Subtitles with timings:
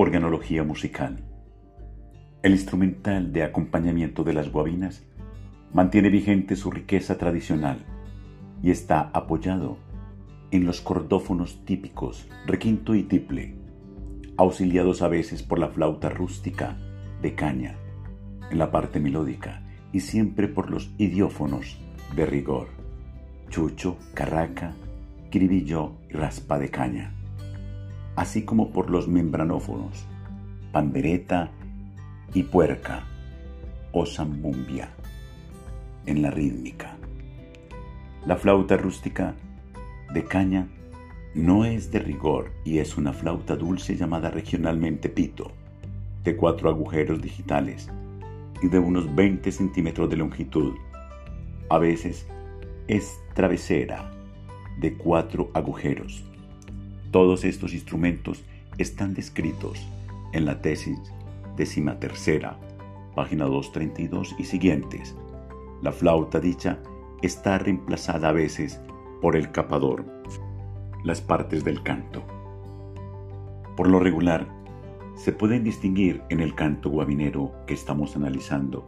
[0.00, 1.24] Organología musical.
[2.44, 5.04] El instrumental de acompañamiento de las guabinas
[5.72, 7.84] mantiene vigente su riqueza tradicional
[8.62, 9.76] y está apoyado
[10.52, 13.56] en los cordófonos típicos, requinto y tiple,
[14.36, 16.76] auxiliados a veces por la flauta rústica
[17.20, 17.74] de caña
[18.52, 21.76] en la parte melódica y siempre por los idiófonos
[22.14, 22.68] de rigor,
[23.48, 24.76] chucho, carraca,
[25.32, 27.17] cribillo y raspa de caña
[28.18, 30.04] así como por los membranófonos,
[30.72, 31.52] pandereta
[32.34, 33.04] y puerca
[33.92, 34.90] o zambumbia
[36.04, 36.96] en la rítmica.
[38.26, 39.36] La flauta rústica
[40.12, 40.66] de caña
[41.36, 45.52] no es de rigor y es una flauta dulce llamada regionalmente pito,
[46.24, 47.88] de cuatro agujeros digitales
[48.60, 50.74] y de unos 20 centímetros de longitud.
[51.70, 52.26] A veces
[52.88, 54.10] es travesera
[54.80, 56.27] de cuatro agujeros
[57.10, 58.44] todos estos instrumentos
[58.78, 59.86] están descritos
[60.32, 60.98] en la tesis
[61.56, 62.56] décima tercera,
[63.14, 65.16] página 232 y siguientes.
[65.82, 66.78] La flauta dicha
[67.20, 68.80] está reemplazada a veces
[69.20, 70.04] por el capador,
[71.04, 72.22] las partes del canto.
[73.76, 74.46] Por lo regular,
[75.16, 78.86] se pueden distinguir en el canto guabinero que estamos analizando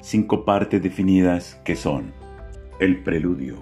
[0.00, 2.12] cinco partes definidas que son
[2.80, 3.56] el preludio,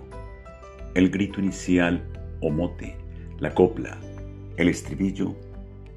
[0.95, 2.07] el grito inicial
[2.41, 2.97] o mote,
[3.39, 3.99] la copla,
[4.57, 5.35] el estribillo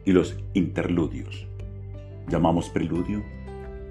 [0.03, 1.47] y los interludios.
[2.27, 3.23] Llamamos preludio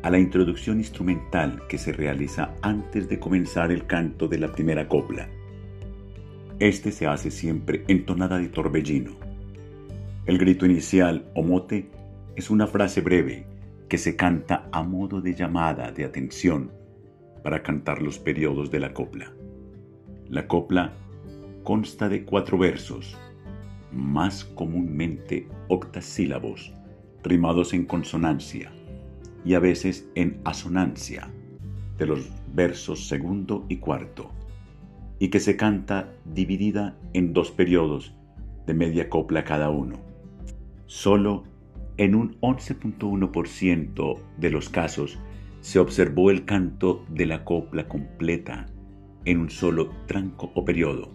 [0.03, 4.87] a la introducción instrumental que se realiza antes de comenzar el canto de la primera
[4.87, 5.29] copla.
[6.59, 9.13] Este se hace siempre en tonada de torbellino.
[10.27, 11.89] El grito inicial o mote
[12.37, 13.47] es una frase breve
[13.89, 16.71] que se canta a modo de llamada de atención
[17.43, 19.33] para cantar los periodos de la copla.
[20.29, 20.93] La copla
[21.65, 23.17] consta de cuatro versos,
[23.93, 26.73] más comúnmente octasílabos,
[27.23, 28.73] rimados en consonancia
[29.45, 31.31] y a veces en asonancia
[31.97, 34.31] de los versos segundo y cuarto,
[35.19, 38.15] y que se canta dividida en dos periodos
[38.67, 39.97] de media copla cada uno.
[40.87, 41.45] Solo
[41.97, 45.19] en un 11.1% de los casos
[45.61, 48.67] se observó el canto de la copla completa
[49.25, 51.11] en un solo tranco o periodo.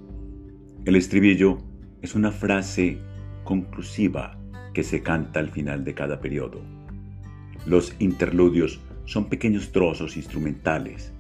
[0.86, 1.60] El estribillo
[2.04, 3.00] es una frase
[3.46, 4.38] conclusiva
[4.74, 6.62] que se canta al final de cada periodo.
[7.66, 11.14] Los interludios son pequeños trozos instrumentales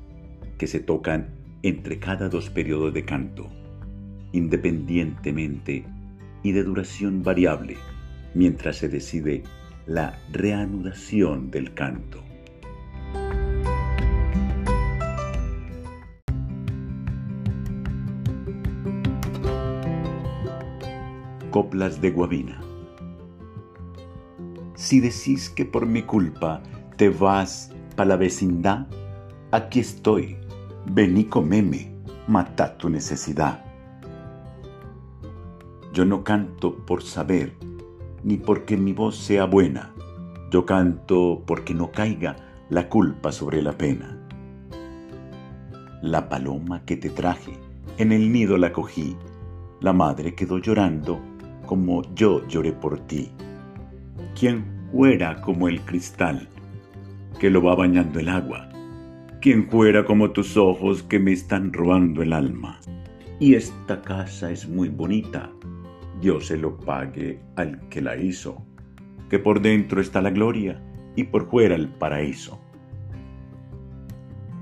[0.57, 1.29] que se tocan
[1.63, 3.49] entre cada dos periodos de canto,
[4.33, 5.85] independientemente
[6.43, 7.77] y de duración variable,
[8.33, 9.43] mientras se decide
[9.87, 12.21] la reanudación del canto.
[21.53, 22.59] Coplas de Guavina.
[24.73, 26.63] Si decís que por mi culpa
[26.97, 28.87] te vas pa' la vecindad,
[29.51, 30.35] aquí estoy,
[30.87, 31.93] vení comeme,
[32.27, 33.63] mata tu necesidad.
[35.93, 37.53] Yo no canto por saber,
[38.23, 39.93] ni porque mi voz sea buena,
[40.49, 42.35] yo canto porque no caiga
[42.71, 44.27] la culpa sobre la pena.
[46.01, 47.59] La paloma que te traje,
[47.99, 49.15] en el nido la cogí,
[49.81, 51.32] la madre quedó llorando
[51.65, 53.31] como yo lloré por ti.
[54.37, 56.47] Quien fuera como el cristal
[57.39, 58.69] que lo va bañando el agua.
[59.41, 62.79] Quien fuera como tus ojos que me están robando el alma.
[63.39, 65.51] Y esta casa es muy bonita.
[66.21, 68.65] Dios se lo pague al que la hizo.
[69.29, 70.81] Que por dentro está la gloria
[71.15, 72.59] y por fuera el paraíso.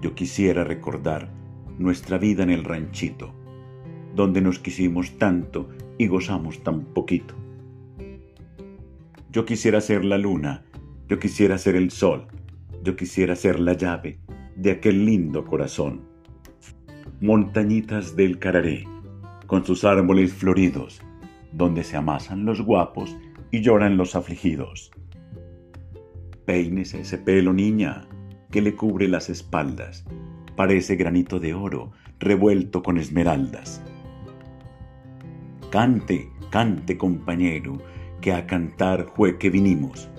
[0.01, 1.29] Yo quisiera recordar
[1.77, 3.33] nuestra vida en el ranchito,
[4.15, 5.69] donde nos quisimos tanto
[6.01, 7.35] y gozamos tan poquito.
[9.31, 10.65] Yo quisiera ser la luna,
[11.07, 12.25] yo quisiera ser el sol,
[12.83, 14.17] yo quisiera ser la llave
[14.55, 16.01] de aquel lindo corazón.
[17.19, 18.87] Montañitas del Cararé,
[19.45, 21.03] con sus árboles floridos,
[21.51, 23.15] donde se amasan los guapos
[23.51, 24.89] y lloran los afligidos.
[26.45, 28.07] Peínese ese pelo, niña,
[28.49, 30.03] que le cubre las espaldas,
[30.55, 33.83] parece granito de oro revuelto con esmeraldas.
[35.71, 37.77] Cante, cante compañero,
[38.19, 40.09] que a cantar fue que vinimos.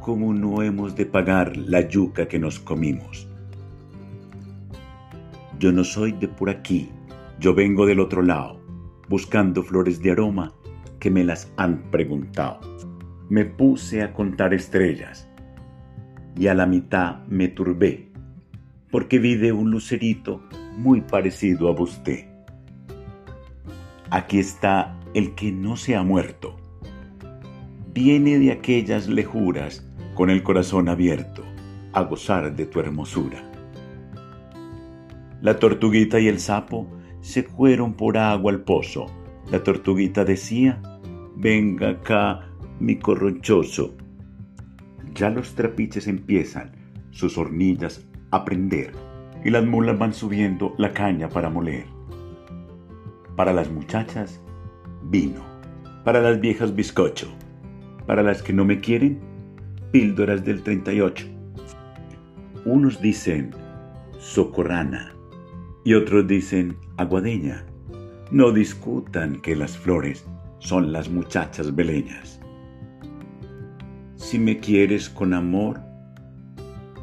[0.00, 3.28] ¿Cómo no hemos de pagar la yuca que nos comimos?
[5.58, 6.88] Yo no soy de por aquí,
[7.38, 8.58] yo vengo del otro lado,
[9.10, 10.54] buscando flores de aroma
[11.00, 12.60] que me las han preguntado.
[13.28, 15.28] Me puse a contar estrellas
[16.34, 18.08] y a la mitad me turbé,
[18.90, 20.40] porque vi de un lucerito
[20.78, 22.35] muy parecido a usted.
[24.10, 26.56] Aquí está el que no se ha muerto.
[27.92, 31.42] viene de aquellas lejuras con el corazón abierto
[31.94, 33.42] a gozar de tu hermosura.
[35.40, 36.86] La tortuguita y el sapo
[37.22, 39.06] se fueron por agua al pozo.
[39.50, 40.80] La tortuguita decía,
[41.36, 42.48] venga acá,
[42.80, 43.96] mi corronchoso.
[45.14, 46.72] Ya los trapiches empiezan
[47.10, 48.92] sus hornillas a prender
[49.42, 51.95] y las mulas van subiendo la caña para moler.
[53.36, 54.40] Para las muchachas,
[55.02, 55.44] vino.
[56.04, 57.28] Para las viejas, bizcocho.
[58.06, 59.20] Para las que no me quieren,
[59.92, 61.26] píldoras del 38.
[62.64, 63.50] Unos dicen
[64.18, 65.12] socorrana
[65.84, 67.66] y otros dicen aguadeña.
[68.30, 70.26] No discutan que las flores
[70.58, 72.40] son las muchachas beleñas.
[74.14, 75.80] Si me quieres con amor,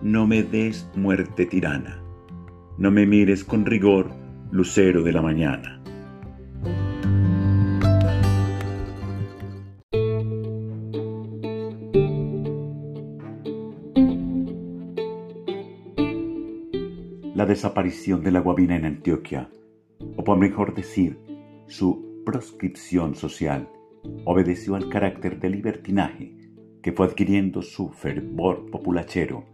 [0.02, 2.02] no me des muerte tirana,
[2.80, 4.10] no me mires con rigor,
[4.52, 5.83] lucero de la mañana.
[17.34, 19.50] La desaparición de la guabina en Antioquia,
[20.18, 21.18] o por mejor decir,
[21.66, 23.68] su proscripción social,
[24.26, 26.38] obedeció al carácter de libertinaje
[26.84, 29.46] que fue adquiriendo su fervor populachero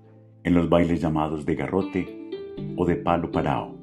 [0.43, 2.29] en los bailes llamados de garrote
[2.75, 3.77] o de palo parao,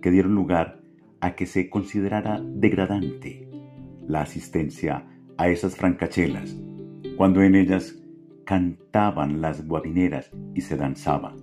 [0.00, 0.80] que dieron lugar
[1.20, 3.46] a que se considerara degradante
[4.06, 5.06] la asistencia
[5.36, 6.56] a esas francachelas,
[7.18, 8.02] cuando en ellas
[8.44, 11.34] cantaban las guabineras y se danzaba,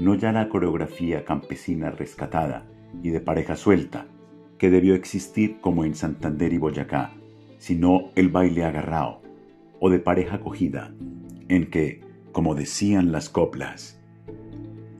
[0.00, 2.66] no ya la coreografía campesina rescatada
[3.02, 4.06] y de pareja suelta,
[4.58, 7.12] que debió existir como en Santander y Boyacá,
[7.58, 9.22] sino el baile agarrao
[9.80, 10.92] o de pareja acogida,
[11.48, 12.00] en que,
[12.32, 14.00] como decían las coplas,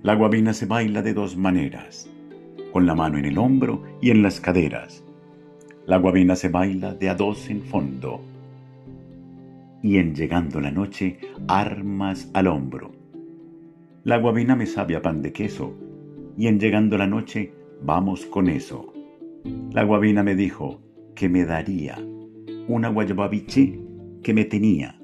[0.03, 2.09] la guabina se baila de dos maneras,
[2.73, 5.03] con la mano en el hombro y en las caderas.
[5.87, 8.21] La guabina se baila de a dos en fondo,
[9.83, 11.19] y en llegando la noche,
[11.49, 12.96] armas al hombro.
[14.07, 15.75] La guabina me sabe a pan de queso,
[16.37, 18.93] y en llegando la noche, vamos con eso.
[19.73, 20.81] La guabina me dijo
[21.17, 21.99] que me daría
[22.69, 23.81] una guayababiche
[24.23, 24.97] que me tenía.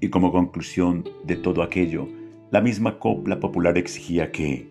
[0.00, 2.08] Y como conclusión de todo aquello,
[2.50, 4.68] la misma copla popular exigía que,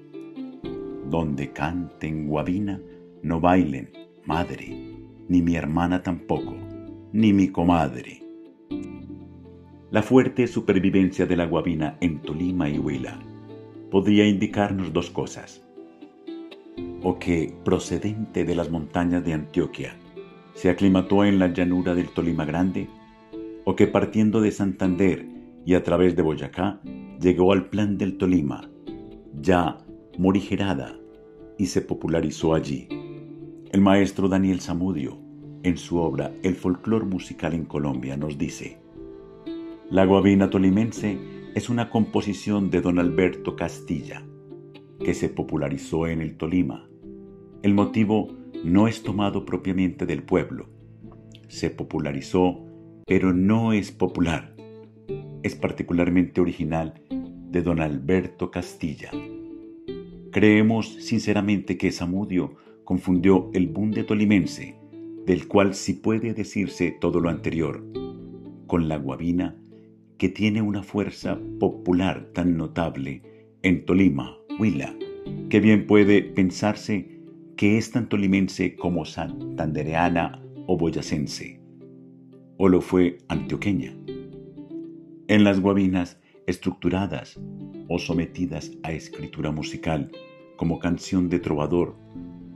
[1.09, 2.81] donde canten guabina,
[3.23, 3.91] no bailen,
[4.25, 4.67] madre,
[5.29, 6.53] ni mi hermana tampoco,
[7.13, 8.24] ni mi comadre.
[9.91, 13.19] La fuerte supervivencia de la guabina en Tolima y Huila
[13.91, 15.63] podría indicarnos dos cosas.
[17.03, 19.95] O que, procedente de las montañas de Antioquia,
[20.55, 22.89] se aclimató en la llanura del Tolima Grande,
[23.63, 25.27] o que partiendo de Santander
[25.65, 26.81] y a través de Boyacá,
[27.21, 28.67] llegó al plan del Tolima,
[29.39, 29.77] ya
[30.17, 30.97] morigerada,
[31.59, 32.87] y se popularizó allí.
[33.71, 35.19] El maestro Daniel Zamudio,
[35.61, 38.79] en su obra El folclor musical en Colombia, nos dice,
[39.91, 41.19] La guabina tolimense
[41.53, 44.25] es una composición de don Alberto Castilla,
[44.99, 46.89] que se popularizó en el Tolima.
[47.61, 50.69] El motivo no es tomado propiamente del pueblo.
[51.49, 52.65] Se popularizó,
[53.05, 54.55] pero no es popular.
[55.43, 56.95] Es particularmente original
[57.51, 59.11] de don Alberto Castilla.
[60.31, 62.55] Creemos sinceramente que Samudio
[62.85, 64.79] confundió el bunde tolimense,
[65.27, 67.85] del cual sí puede decirse todo lo anterior,
[68.65, 69.55] con la guabina,
[70.17, 73.21] que tiene una fuerza popular tan notable
[73.63, 74.95] en Tolima, Huila,
[75.49, 77.21] que bien puede pensarse
[77.55, 81.59] que es tan tolimense como santandereana o boyacense,
[82.57, 83.95] o lo fue antioqueña.
[85.27, 87.39] En las guabinas estructuradas
[87.87, 90.11] o sometidas a escritura musical
[90.57, 91.95] como canción de trovador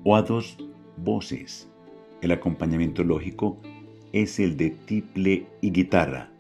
[0.04, 0.58] o a dos
[0.98, 1.70] voces.
[2.22, 3.60] El acompañamiento lógico
[4.12, 6.32] es el de tiple y guitarra,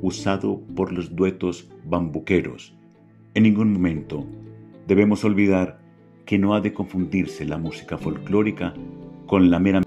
[0.00, 2.74] usado por los duetos bambuqueros.
[3.34, 4.26] En ningún momento
[4.86, 5.80] debemos olvidar
[6.24, 8.74] que no ha de confundirse la música folclórica
[9.26, 9.82] con la mera